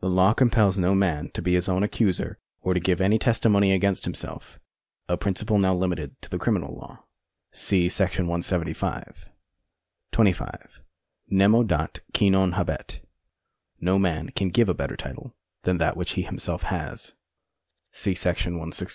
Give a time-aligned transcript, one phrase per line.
[0.00, 3.70] The law compels no man to be his own accuser or to give any testimony
[3.72, 4.58] against himself—
[5.10, 7.04] a principle now limited to the criminal law.
[7.52, 7.88] See§
[8.26, 9.28] 175.
[10.12, 10.80] 25.
[11.28, 13.00] Nemo dat qui non habet.
[13.78, 15.34] No man can give a better title
[15.64, 17.12] than that which he himself has.
[17.92, 18.86] See §163.